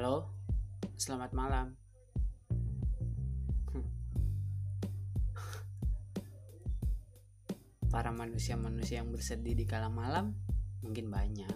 [0.00, 0.32] Halo,
[0.96, 1.76] selamat malam.
[3.68, 3.84] Hmm.
[7.92, 10.32] Para manusia-manusia yang bersedih di kala malam
[10.80, 11.52] mungkin banyak,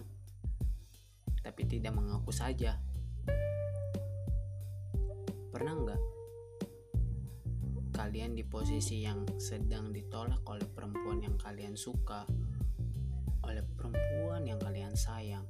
[1.41, 2.77] tapi tidak mengaku saja.
[5.49, 6.01] Pernah nggak
[7.97, 12.29] kalian di posisi yang sedang ditolak oleh perempuan yang kalian suka,
[13.41, 15.49] oleh perempuan yang kalian sayang,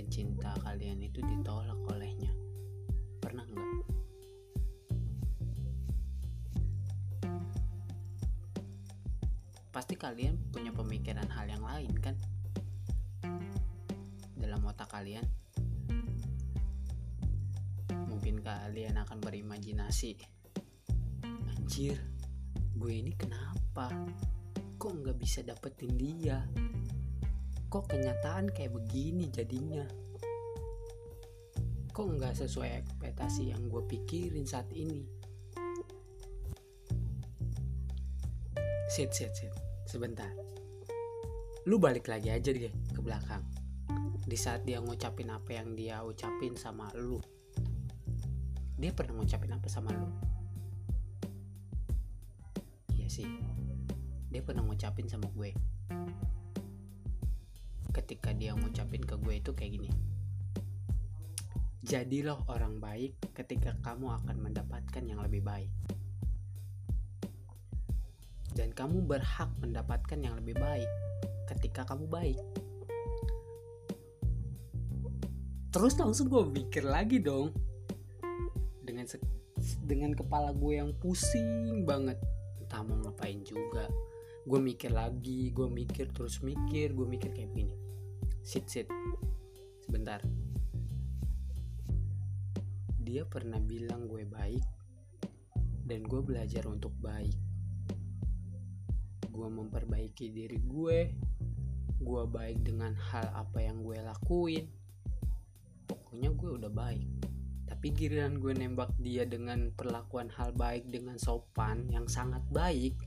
[0.00, 2.32] dan cinta kalian itu ditolak olehnya?
[3.20, 3.68] Pernah nggak?
[9.68, 12.16] Pasti kalian punya pemikiran hal yang lain kan?
[14.40, 15.28] Dalam otak kalian
[18.08, 20.16] mungkin kalian akan berimajinasi
[21.28, 22.00] anjir
[22.72, 23.92] gue ini kenapa
[24.80, 26.40] kok nggak bisa dapetin dia
[27.70, 29.86] kok kenyataan kayak begini jadinya?
[31.94, 35.06] Kok nggak sesuai ekspektasi yang gue pikirin saat ini?
[38.90, 39.54] Sit sit sit.
[39.86, 40.34] Sebentar.
[41.70, 43.46] Lu balik lagi aja deh ke belakang.
[44.26, 47.22] Di saat dia ngucapin apa yang dia ucapin sama lu.
[48.82, 50.10] Dia pernah ngucapin apa sama lu?
[52.98, 53.30] Iya sih.
[54.26, 55.54] Dia pernah ngucapin sama gue
[57.90, 59.90] ketika dia ngucapin ke gue itu kayak gini.
[61.80, 65.70] Jadilah orang baik ketika kamu akan mendapatkan yang lebih baik.
[68.50, 70.90] Dan kamu berhak mendapatkan yang lebih baik
[71.54, 72.38] ketika kamu baik.
[75.70, 77.54] Terus langsung gue mikir lagi dong.
[78.82, 79.06] Dengan
[79.86, 82.18] dengan kepala gue yang pusing banget.
[82.58, 83.69] Entah mau ngapain juga
[84.46, 87.90] gue mikir lagi gue mikir terus mikir gue mikir kayak gini
[88.40, 88.88] sit sit.
[89.84, 90.24] Sebentar.
[93.00, 94.64] Dia pernah bilang gue baik
[95.84, 97.36] dan gue belajar untuk baik.
[99.28, 100.98] Gue memperbaiki diri gue
[102.00, 104.66] gue baik dengan hal apa yang gue lakuin.
[105.84, 107.08] Pokoknya gue udah baik.
[107.68, 112.98] Tapi giliran gue nembak dia dengan perlakuan hal baik dengan sopan yang sangat baik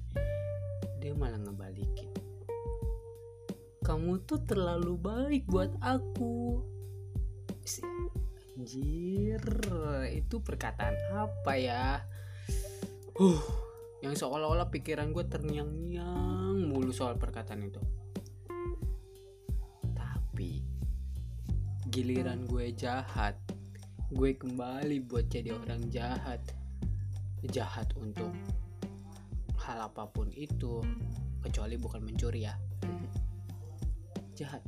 [1.04, 2.08] dia malah ngebalikin.
[3.84, 6.64] Kamu tuh terlalu baik buat aku.
[8.56, 9.44] Anjir
[10.08, 12.00] itu perkataan apa ya?
[13.20, 13.44] Uh
[14.00, 17.84] yang seolah-olah pikiran gue terngiang-ngiang mulu soal perkataan itu.
[19.92, 20.64] Tapi
[21.92, 23.36] giliran gue jahat.
[24.12, 26.40] Gue kembali buat jadi orang jahat.
[27.48, 28.32] Jahat untuk
[29.64, 30.84] hal apa pun itu
[31.40, 32.56] kecuali bukan mencuri ya.
[34.36, 34.64] Jahat.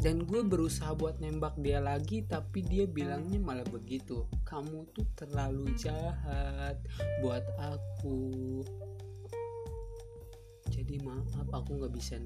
[0.00, 4.24] Dan gue berusaha buat nembak dia lagi tapi dia bilangnya malah begitu.
[4.48, 6.80] Kamu tuh terlalu jahat
[7.20, 8.64] buat aku.
[10.72, 12.16] Jadi maaf aku nggak bisa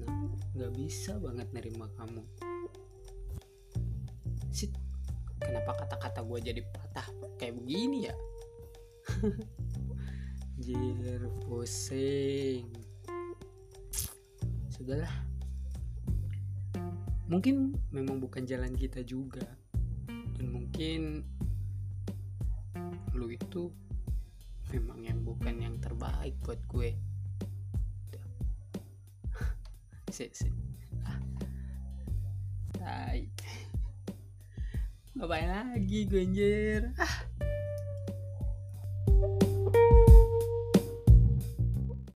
[0.55, 2.23] nggak bisa banget nerima kamu.
[4.55, 4.71] Sit,
[5.43, 8.15] kenapa kata-kata gue jadi patah kayak begini ya
[10.55, 12.71] Jir pusing.
[14.71, 15.11] Sudahlah.
[17.27, 19.43] Mungkin memang bukan jalan kita juga.
[20.07, 21.23] Dan mungkin
[23.15, 23.71] Lu itu
[24.73, 26.97] Memang yang bukan yang terbaik buat gue.
[30.15, 30.33] Sik
[31.05, 31.21] ah.
[32.75, 33.21] Tai.
[35.15, 36.91] Ngapain lagi gue anjir?
[36.97, 37.44] Ah